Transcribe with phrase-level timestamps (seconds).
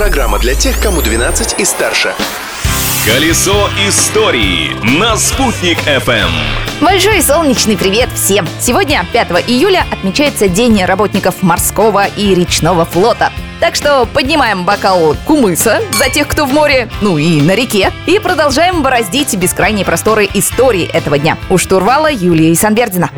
[0.00, 2.14] Программа для тех, кому 12 и старше.
[3.04, 6.30] Колесо истории на «Спутник FM.
[6.80, 8.48] Большой солнечный привет всем!
[8.62, 13.30] Сегодня, 5 июля, отмечается День работников морского и речного флота.
[13.60, 18.18] Так что поднимаем бокал кумыса за тех, кто в море, ну и на реке, и
[18.18, 21.36] продолжаем бороздить бескрайние просторы истории этого дня.
[21.50, 23.10] У штурвала Юлия Санбердина.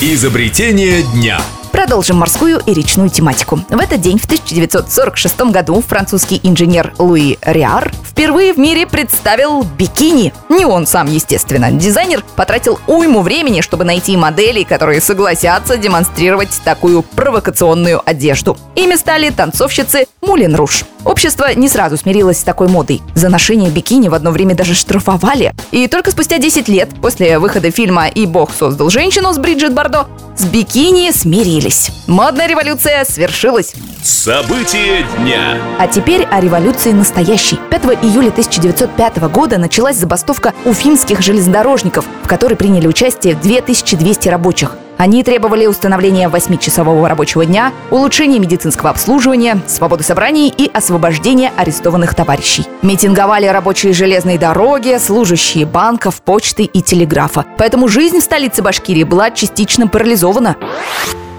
[0.00, 1.40] Изобретение дня.
[1.74, 3.56] Продолжим морскую и речную тематику.
[3.68, 10.32] В этот день, в 1946 году, французский инженер Луи Риар впервые в мире представил бикини.
[10.48, 11.72] Не он сам, естественно.
[11.72, 18.56] Дизайнер потратил уйму времени, чтобы найти модели, которые согласятся демонстрировать такую провокационную одежду.
[18.76, 20.84] Ими стали танцовщицы Мулин Руш.
[21.04, 23.02] Общество не сразу смирилось с такой модой.
[23.14, 25.52] За ношение бикини в одно время даже штрафовали.
[25.70, 30.06] И только спустя 10 лет после выхода фильма «И Бог создал женщину» с Бриджит Бардо
[30.36, 31.90] с бикини смирились.
[32.08, 33.74] Модная революция свершилась.
[34.02, 35.58] События дня.
[35.78, 37.58] А теперь о революции настоящей.
[37.70, 44.76] 5 июля 1905 года началась забастовка у финских железнодорожников, в которой приняли участие 2200 рабочих.
[44.96, 52.66] Они требовали установления 8-часового рабочего дня, улучшения медицинского обслуживания, свободы собраний и освобождения арестованных товарищей.
[52.82, 57.44] Митинговали рабочие железной дороги, служащие банков, почты и телеграфа.
[57.58, 60.56] Поэтому жизнь в столице Башкирии была частично парализована.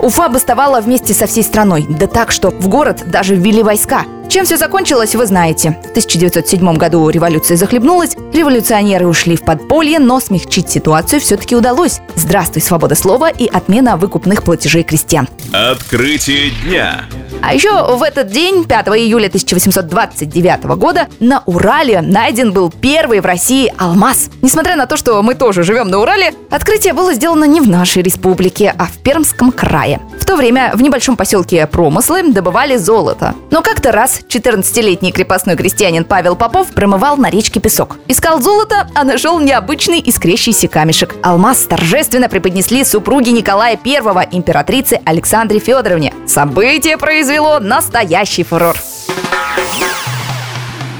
[0.00, 4.04] Уфа бастовала вместе со всей страной, да так, что в город даже ввели войска.
[4.28, 5.78] Чем все закончилось, вы знаете.
[5.86, 12.00] В 1907 году революция захлебнулась, революционеры ушли в подполье, но смягчить ситуацию все-таки удалось.
[12.14, 15.28] Здравствуй, свобода слова и отмена выкупных платежей крестьян.
[15.52, 17.06] Открытие дня.
[17.40, 23.26] А еще в этот день, 5 июля 1829 года, на Урале найден был первый в
[23.26, 24.28] России алмаз.
[24.42, 28.02] Несмотря на то, что мы тоже живем на Урале, открытие было сделано не в нашей
[28.02, 30.00] республике, а в Пермском крае.
[30.28, 33.34] То время в небольшом поселке Промыслы добывали золото.
[33.50, 37.96] Но как-то раз 14-летний крепостной крестьянин Павел Попов промывал на речке песок.
[38.08, 41.14] Искал золото, а нашел необычный искрящийся камешек.
[41.22, 46.12] Алмаз торжественно преподнесли супруги Николая I, императрице Александре Федоровне.
[46.26, 48.76] Событие произвело настоящий фурор.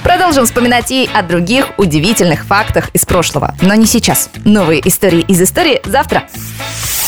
[0.04, 3.54] Продолжим вспоминать и о других удивительных фактах из прошлого.
[3.60, 4.31] Но не сейчас.
[4.47, 6.22] Новые истории из истории завтра.